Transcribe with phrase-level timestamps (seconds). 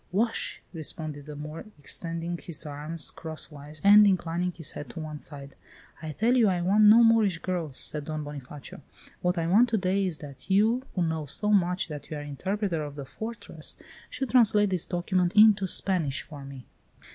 [0.11, 5.55] "Wash!" responded the Moor, extending his arms crosswise and inclining his head to one side.
[6.01, 8.81] "I tell you I want no Moorish girls," said Don Bonifacio.
[9.21, 12.21] "What I want to day is that you, who know so much that you are
[12.21, 13.75] Interpreter of the Fortress,
[14.09, 16.65] should translate this document into Spanish for me."